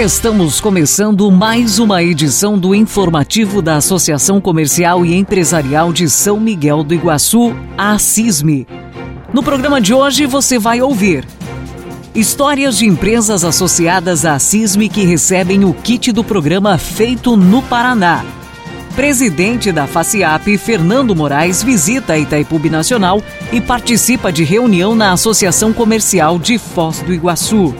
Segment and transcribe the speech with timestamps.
[0.00, 6.84] Estamos começando mais uma edição do informativo da Associação Comercial e Empresarial de São Miguel
[6.84, 8.64] do Iguaçu, a CISME.
[9.34, 11.26] No programa de hoje você vai ouvir
[12.14, 18.24] histórias de empresas associadas à CISME que recebem o kit do programa Feito no Paraná.
[18.94, 23.20] Presidente da FACIAP, Fernando Moraes, visita Itaipu Nacional
[23.52, 27.74] e participa de reunião na Associação Comercial de Foz do Iguaçu.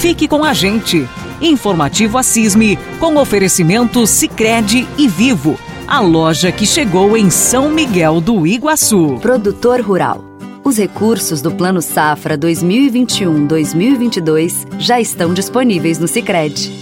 [0.00, 1.06] Fique com a gente.
[1.42, 5.60] Informativo Assisme, com oferecimento Sicredi e Vivo.
[5.86, 9.18] A loja que chegou em São Miguel do Iguaçu.
[9.20, 10.24] Produtor Rural.
[10.64, 16.72] Os recursos do Plano Safra 2021-2022 já estão disponíveis no Sicredi.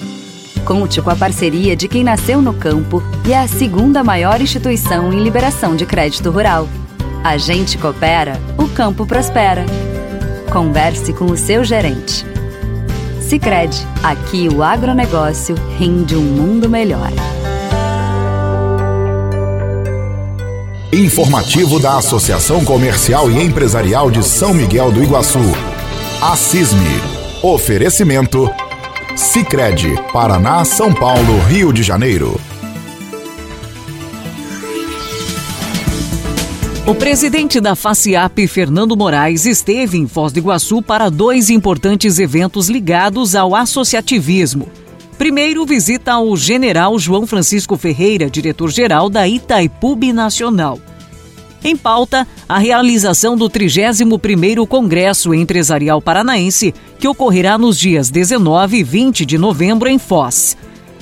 [0.64, 5.12] Conte com a parceria de quem nasceu no campo e é a segunda maior instituição
[5.12, 6.68] em liberação de crédito rural.
[7.24, 9.66] A gente coopera, o campo prospera.
[10.52, 12.37] Converse com o seu gerente.
[13.28, 17.12] Sicredi, aqui o agronegócio rende um mundo melhor.
[20.90, 25.40] Informativo da Associação Comercial e Empresarial de São Miguel do Iguaçu.
[26.22, 26.34] A.
[27.46, 28.50] Oferecimento
[29.14, 32.40] Sicredi, Paraná, São Paulo, Rio de Janeiro.
[36.88, 42.70] O presidente da FACIAP, Fernando Moraes, esteve em Foz do Iguaçu para dois importantes eventos
[42.70, 44.70] ligados ao associativismo.
[45.18, 50.80] Primeiro, visita ao general João Francisco Ferreira, diretor-geral da Itaipu Nacional.
[51.62, 58.82] Em pauta, a realização do 31º Congresso Empresarial Paranaense, que ocorrerá nos dias 19 e
[58.82, 60.56] 20 de novembro em Foz.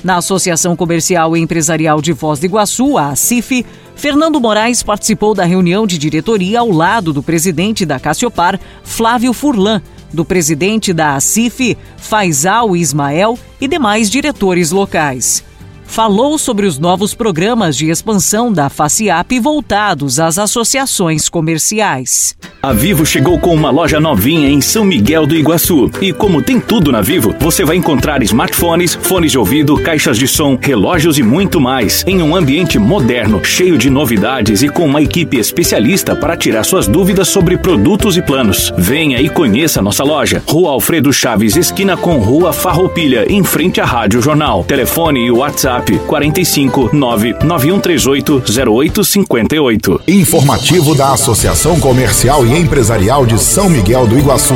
[0.07, 5.45] Na Associação Comercial e Empresarial de Foz do Iguaçu, a ACIF, Fernando Moraes participou da
[5.45, 11.77] reunião de diretoria ao lado do presidente da Cassiopar, Flávio Furlan, do presidente da ACIF,
[11.97, 15.43] Faisal Ismael e demais diretores locais
[15.87, 22.37] falou sobre os novos programas de expansão da FACIAP voltados às associações comerciais.
[22.63, 25.91] A Vivo chegou com uma loja novinha em São Miguel do Iguaçu.
[26.01, 30.27] E como tem tudo na Vivo, você vai encontrar smartphones, fones de ouvido, caixas de
[30.27, 35.01] som, relógios e muito mais, em um ambiente moderno, cheio de novidades e com uma
[35.01, 38.73] equipe especialista para tirar suas dúvidas sobre produtos e planos.
[38.77, 40.43] Venha e conheça nossa loja.
[40.47, 44.65] Rua Alfredo Chaves, esquina com Rua Farroupilha, em frente à Rádio Jornal.
[44.65, 50.01] Telefone e WhatsApp WhatsApp 45 99138 0858.
[50.09, 54.55] Informativo da Associação Comercial e Empresarial de São Miguel do Iguaçu.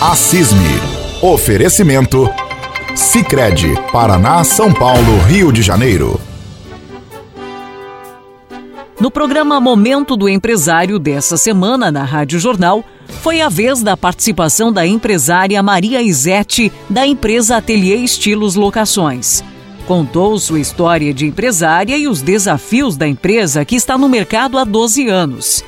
[0.00, 0.80] A CISME.
[1.22, 2.28] Oferecimento
[2.94, 6.18] Sicredi, Paraná, São Paulo, Rio de Janeiro.
[8.98, 12.84] No programa Momento do Empresário dessa semana na Rádio Jornal,
[13.22, 19.42] foi a vez da participação da empresária Maria Izete, da empresa Ateliê Estilos Locações.
[19.90, 24.62] Contou sua história de empresária e os desafios da empresa que está no mercado há
[24.62, 25.64] 12 anos.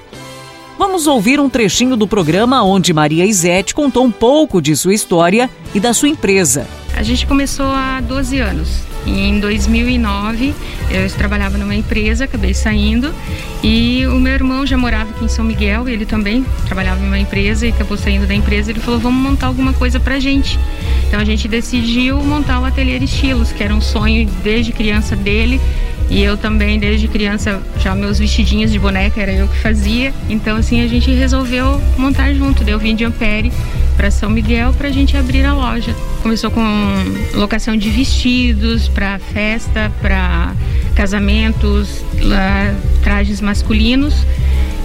[0.79, 5.51] Vamos ouvir um trechinho do programa onde Maria Izete contou um pouco de sua história
[5.75, 6.69] e da sua empresa.
[6.95, 8.92] A gente começou há 12 anos.
[9.07, 10.55] Em 2009,
[10.91, 13.13] eu trabalhava numa empresa, acabei saindo,
[13.63, 17.19] e o meu irmão já morava aqui em São Miguel, ele também trabalhava em uma
[17.19, 18.71] empresa e acabou saindo da empresa.
[18.71, 20.59] Ele falou: Vamos montar alguma coisa pra gente.
[21.07, 25.61] Então a gente decidiu montar o Ateliê Estilos, que era um sonho desde criança dele.
[26.11, 30.13] E eu também, desde criança, já meus vestidinhos de boneca era eu que fazia.
[30.29, 32.63] Então, assim, a gente resolveu montar junto.
[32.69, 33.51] Eu vim de Ampere
[33.97, 35.95] para São Miguel para a gente abrir a loja.
[36.23, 36.63] Começou com
[37.35, 40.55] locação de vestidos para festa, para
[40.95, 42.05] casamentos,
[43.03, 44.15] trajes masculinos.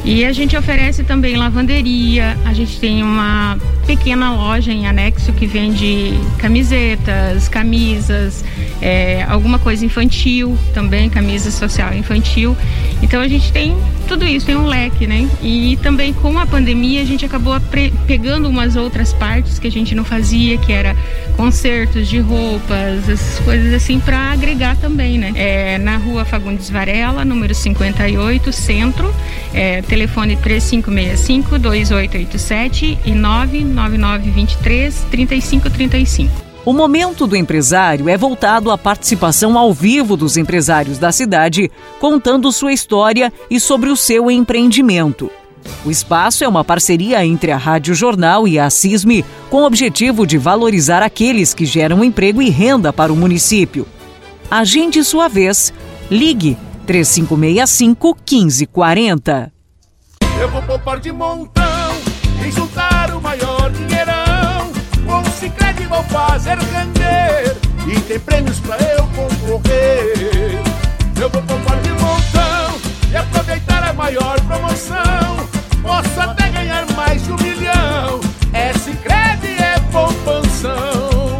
[0.05, 5.45] E a gente oferece também lavanderia, a gente tem uma pequena loja em anexo que
[5.45, 8.45] vende camisetas, camisas,
[8.81, 12.55] é, alguma coisa infantil também, camisa social infantil.
[13.01, 13.75] Então a gente tem
[14.07, 15.27] tudo isso, tem um leque, né?
[15.41, 17.59] E também com a pandemia a gente acabou
[18.05, 20.95] pegando umas outras partes que a gente não fazia, que era
[21.35, 25.33] concertos de roupas, essas coisas assim, para agregar também, né?
[25.35, 29.13] É, na rua Fagundes Varela, número 58, centro,
[29.53, 36.46] é, telefone 3565-2887 e 99923 3535.
[36.67, 42.51] O momento do empresário é voltado à participação ao vivo dos empresários da cidade, contando
[42.51, 45.31] sua história e sobre o seu empreendimento.
[45.85, 50.27] O espaço é uma parceria entre a Rádio Jornal e a CISME, com o objetivo
[50.27, 53.87] de valorizar aqueles que geram emprego e renda para o município.
[54.51, 55.73] Agende sua vez.
[56.11, 59.53] Ligue 3565 1540.
[60.37, 61.77] Eu vou poupar de montão
[62.51, 63.96] juntar o maior dinheirão.
[65.89, 67.55] Vou fazer render
[67.87, 70.59] e tem prêmios pra eu concorrer.
[71.19, 72.77] Eu vou poupar de montão
[73.11, 75.47] e aproveitar a maior promoção.
[75.81, 78.19] Posso até ganhar mais de um milhão.
[78.53, 81.39] É Cicred, é poupanção.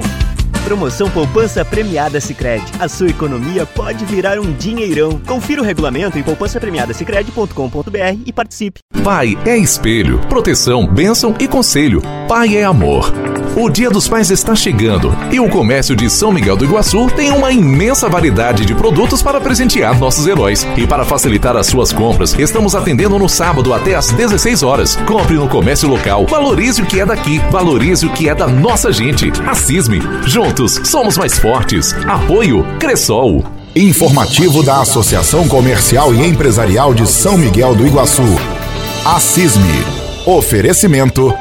[0.64, 2.66] Promoção Poupança Premiada Sicredi.
[2.80, 5.20] A sua economia pode virar um dinheirão.
[5.26, 8.80] Confira o regulamento em poupancapremiadasicredi.com.br e participe.
[9.04, 12.02] Pai é espelho, proteção, bênção e conselho.
[12.28, 13.14] Pai é amor.
[13.56, 17.32] O Dia dos Pais está chegando e o comércio de São Miguel do Iguaçu tem
[17.32, 20.66] uma imensa variedade de produtos para presentear nossos heróis.
[20.78, 24.96] E para facilitar as suas compras, estamos atendendo no sábado até às 16 horas.
[25.08, 28.92] Compre no comércio local, valorize o que é daqui, valorize o que é da nossa
[28.92, 29.32] gente.
[29.46, 31.94] A CISME, juntos somos mais fortes.
[32.08, 33.44] Apoio Cressol.
[33.76, 38.24] Informativo da Associação Comercial e Empresarial de São Miguel do Iguaçu.
[39.06, 39.84] A CISME.
[40.26, 41.34] Oferecimento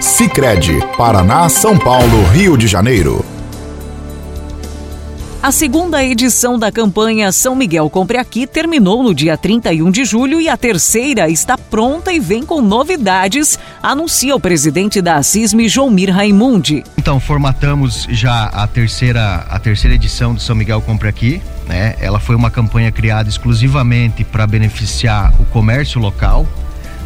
[0.00, 3.24] Sicredi, Paraná, São Paulo, Rio de Janeiro.
[5.42, 10.40] A segunda edição da campanha São Miguel Compre Aqui terminou no dia 31 de julho
[10.40, 16.14] e a terceira está pronta e vem com novidades, anuncia o presidente da CISME, Joãomir
[16.14, 16.84] Raimundi.
[16.96, 21.42] Então, formatamos já a terceira, a terceira edição do São Miguel Compre Aqui.
[21.66, 21.96] Né?
[22.00, 26.46] Ela foi uma campanha criada exclusivamente para beneficiar o comércio local,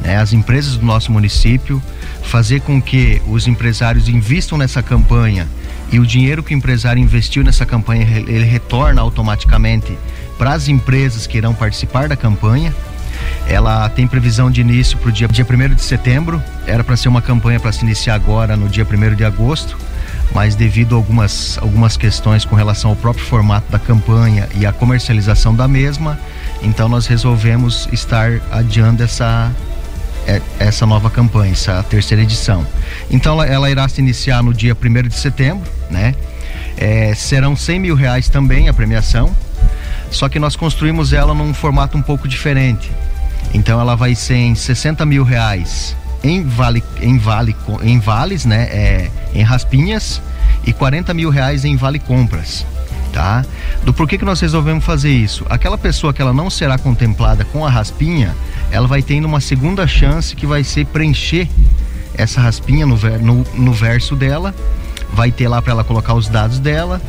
[0.02, 0.16] né?
[0.16, 1.82] as empresas do nosso município,
[2.22, 5.48] fazer com que os empresários investam nessa campanha
[5.90, 9.96] e o dinheiro que o empresário investiu nessa campanha ele retorna automaticamente
[10.38, 12.74] para as empresas que irão participar da campanha.
[13.46, 17.08] Ela tem previsão de início para o dia, dia 1 de setembro, era para ser
[17.08, 19.76] uma campanha para se iniciar agora no dia 1 de agosto,
[20.34, 24.72] mas devido a algumas, algumas questões com relação ao próprio formato da campanha e a
[24.72, 26.18] comercialização da mesma,
[26.62, 29.52] então nós resolvemos estar adiando essa,
[30.58, 32.66] essa nova campanha, essa terceira edição.
[33.10, 36.14] Então ela, ela irá se iniciar no dia 1 de setembro, né?
[36.76, 39.34] É, serão 100 mil reais também a premiação,
[40.10, 42.90] só que nós construímos ela num formato um pouco diferente.
[43.52, 48.62] Então ela vai ser em 60 mil reais em vale, em vale, em vales, né?
[48.70, 50.22] É, em raspinhas
[50.64, 52.64] e 40 mil reais em vale compras
[53.12, 53.44] tá?
[53.84, 55.46] Do porquê que nós resolvemos fazer isso?
[55.48, 58.34] Aquela pessoa que ela não será contemplada com a raspinha,
[58.72, 61.46] ela vai tendo uma segunda chance que vai ser preencher
[62.14, 64.54] essa raspinha no, no, no verso dela,
[65.12, 67.00] vai ter lá para ela colocar os dados dela,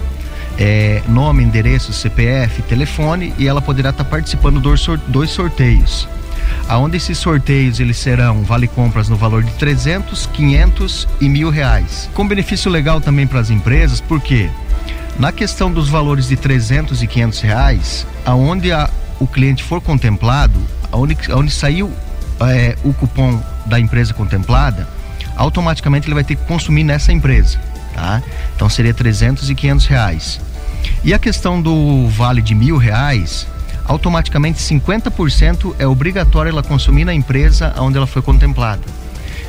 [0.59, 6.07] é, nome, endereço, CPF, telefone e ela poderá estar tá participando dos sorteios.
[6.67, 12.09] Aonde esses sorteios eles serão vale compras no valor de 300, 500 e mil reais.
[12.13, 14.49] Com benefício legal também para as empresas, porque
[15.17, 18.89] na questão dos valores de 300 e 500 reais, aonde a,
[19.19, 20.59] o cliente for contemplado,
[20.93, 21.91] aonde, aonde saiu
[22.39, 24.87] é, o cupom da empresa contemplada,
[25.35, 27.57] automaticamente ele vai ter que consumir nessa empresa,
[27.93, 28.21] tá?
[28.55, 30.41] Então seria 300 e 500 reais.
[31.03, 33.47] E a questão do vale de mil reais,
[33.85, 38.83] automaticamente 50% é obrigatório ela consumir na empresa onde ela foi contemplada.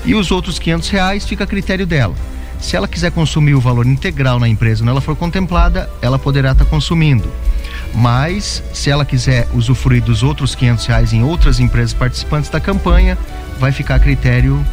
[0.05, 2.15] E os outros 500 reais fica a critério dela.
[2.59, 6.53] Se ela quiser consumir o valor integral na empresa onde ela for contemplada, ela poderá
[6.53, 7.31] estar consumindo.
[7.95, 13.17] Mas, se ela quiser usufruir dos outros 500 reais em outras empresas participantes da campanha,
[13.59, 14.65] vai ficar a critério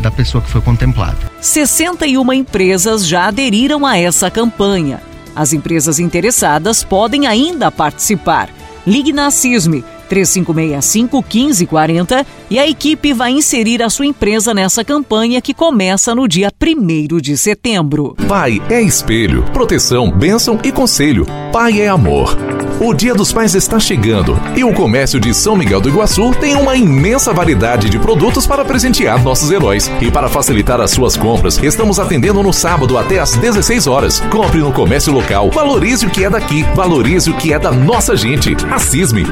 [0.00, 1.18] da pessoa que foi contemplada.
[1.40, 5.00] 61 empresas já aderiram a essa campanha.
[5.34, 8.48] As empresas interessadas podem ainda participar.
[8.86, 15.40] Ligue na CISME 3565 1540 e a equipe vai inserir a sua empresa nessa campanha
[15.40, 18.16] que começa no dia 1 de setembro.
[18.26, 21.24] Pai é espelho, proteção, bênção e conselho.
[21.52, 22.36] Pai é amor.
[22.80, 26.56] O Dia dos Pais está chegando e o comércio de São Miguel do Iguaçu tem
[26.56, 29.90] uma imensa variedade de produtos para presentear nossos heróis.
[30.00, 34.20] E para facilitar as suas compras, estamos atendendo no sábado até às 16 horas.
[34.30, 38.16] Compre no comércio local, valorize o que é daqui, valorize o que é da nossa
[38.16, 38.56] gente.
[38.70, 39.26] A CISME,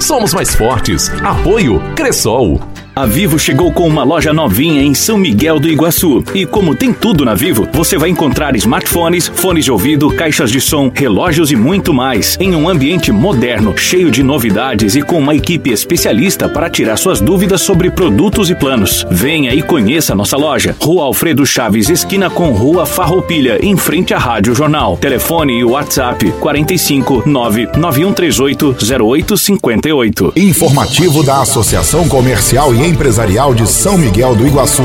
[0.00, 1.10] somos mais fortes.
[1.24, 2.71] Apoio Cressol.
[2.94, 6.22] A Vivo chegou com uma loja novinha em São Miguel do Iguaçu.
[6.34, 10.60] E como tem tudo na Vivo, você vai encontrar smartphones, fones de ouvido, caixas de
[10.60, 15.34] som, relógios e muito mais, em um ambiente moderno, cheio de novidades e com uma
[15.34, 19.06] equipe especialista para tirar suas dúvidas sobre produtos e planos.
[19.10, 20.76] Venha e conheça nossa loja.
[20.78, 24.98] Rua Alfredo Chaves, esquina com Rua Farroupilha, em frente à Rádio Jornal.
[24.98, 30.32] Telefone e WhatsApp 45 99138 0858.
[30.36, 34.82] Informativo da Associação Comercial e Empresarial de São Miguel do Iguaçu.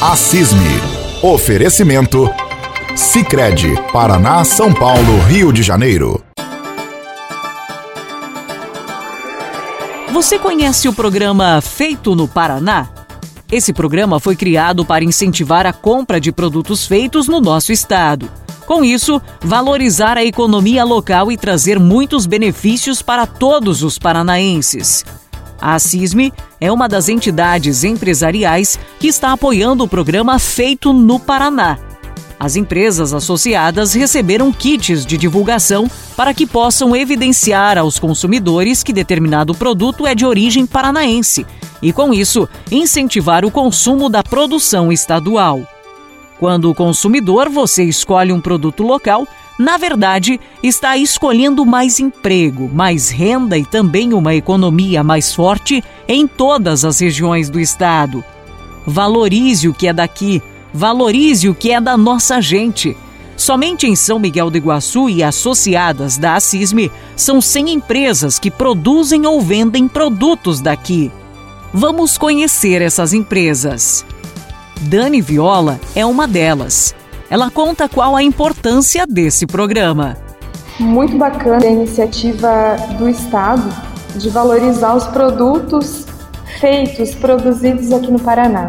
[0.00, 0.14] A.
[1.26, 2.30] Oferecimento.
[2.94, 6.22] Sicredi, Paraná, São Paulo, Rio de Janeiro.
[10.12, 12.88] Você conhece o programa Feito no Paraná?
[13.50, 18.30] Esse programa foi criado para incentivar a compra de produtos feitos no nosso estado.
[18.64, 25.04] Com isso, valorizar a economia local e trazer muitos benefícios para todos os paranaenses.
[25.60, 31.78] A CISME é uma das entidades empresariais que está apoiando o programa Feito no Paraná.
[32.38, 39.52] As empresas associadas receberam kits de divulgação para que possam evidenciar aos consumidores que determinado
[39.52, 41.44] produto é de origem paranaense
[41.82, 45.66] e, com isso, incentivar o consumo da produção estadual.
[46.38, 49.26] Quando o consumidor você escolhe um produto local,
[49.58, 56.28] na verdade, está escolhendo mais emprego, mais renda e também uma economia mais forte em
[56.28, 58.22] todas as regiões do estado.
[58.86, 60.40] Valorize o que é daqui,
[60.72, 62.96] valorize o que é da nossa gente.
[63.36, 69.26] Somente em São Miguel do Iguaçu e associadas da Assisme são 100 empresas que produzem
[69.26, 71.10] ou vendem produtos daqui.
[71.74, 74.06] Vamos conhecer essas empresas.
[74.82, 76.94] Dani Viola é uma delas.
[77.30, 80.16] Ela conta qual a importância desse programa.
[80.80, 83.68] Muito bacana a iniciativa do Estado
[84.16, 86.06] de valorizar os produtos
[86.58, 88.68] feitos, produzidos aqui no Paraná.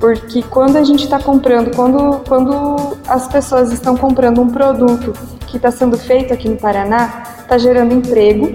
[0.00, 5.12] Porque quando a gente está comprando, quando, quando as pessoas estão comprando um produto
[5.46, 8.52] que está sendo feito aqui no Paraná, está gerando emprego,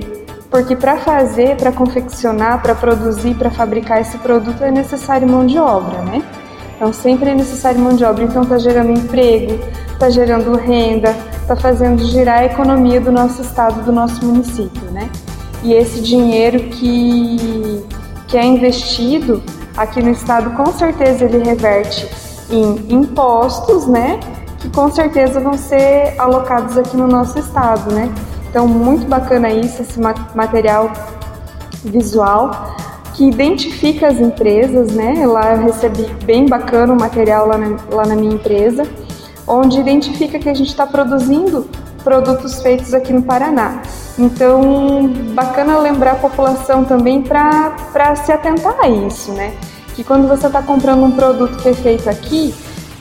[0.49, 5.57] porque para fazer, para confeccionar, para produzir, para fabricar esse produto é necessário mão de
[5.57, 6.21] obra, né?
[6.79, 9.59] Então sempre é necessário mão de obra, então está gerando emprego,
[9.91, 15.09] está gerando renda, está fazendo girar a economia do nosso estado, do nosso município, né?
[15.61, 17.85] E esse dinheiro que,
[18.29, 19.43] que é investido
[19.75, 22.07] aqui no estado, com certeza ele reverte
[22.49, 24.17] em impostos, né?
[24.59, 28.09] Que com certeza vão ser alocados aqui no nosso estado, né?
[28.49, 30.93] Então, muito bacana isso, esse material
[31.83, 32.51] visual
[33.19, 35.27] que identifica as empresas, né?
[35.27, 38.87] Lá eu recebi bem bacana o material lá na, lá na minha empresa,
[39.45, 41.69] onde identifica que a gente está produzindo
[42.01, 43.81] produtos feitos aqui no Paraná.
[44.17, 49.53] Então, bacana lembrar a população também para se atentar a isso, né?
[49.97, 52.55] Que quando você está comprando um produto que é feito aqui,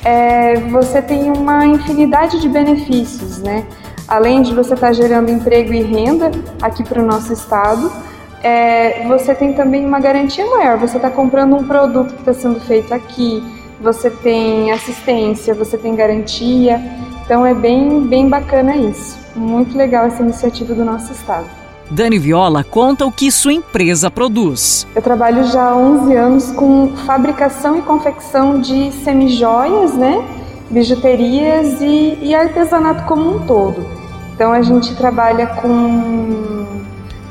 [0.04, 3.64] é, você tem uma infinidade de benefícios, né?
[4.08, 8.07] Além de você estar tá gerando emprego e renda aqui para o nosso estado,
[8.42, 10.78] é, você tem também uma garantia maior.
[10.78, 13.42] Você está comprando um produto que está sendo feito aqui,
[13.80, 16.80] você tem assistência, você tem garantia.
[17.24, 19.18] Então é bem, bem bacana isso.
[19.34, 21.46] Muito legal essa iniciativa do nosso estado.
[21.90, 24.86] Dani Viola conta o que sua empresa produz.
[24.94, 30.22] Eu trabalho já há 11 anos com fabricação e confecção de semijoias, né?
[30.70, 33.86] bijuterias e, e artesanato como um todo.
[34.34, 36.57] Então a gente trabalha com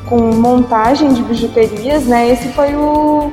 [0.07, 2.31] com montagem de bijuterias, né?
[2.31, 3.31] Esse foi o,